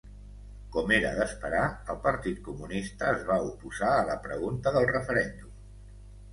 [0.75, 1.65] Com era d'esperar,
[1.95, 5.57] el Partit Comunista es va oposar a la pregunta del referèndum.